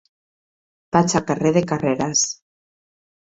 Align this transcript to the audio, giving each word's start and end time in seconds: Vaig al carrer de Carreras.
Vaig 0.97 1.15
al 1.19 1.25
carrer 1.27 1.51
de 1.59 1.63
Carreras. 1.73 2.25